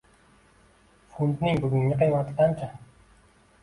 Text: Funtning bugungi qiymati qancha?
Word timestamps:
Funtning 1.17 1.61
bugungi 1.67 2.01
qiymati 2.03 2.39
qancha? 2.43 2.75